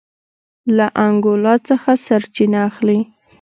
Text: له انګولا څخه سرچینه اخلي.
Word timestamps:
له 0.77 0.87
انګولا 1.05 1.55
څخه 1.69 1.91
سرچینه 2.05 2.59
اخلي. 2.69 2.99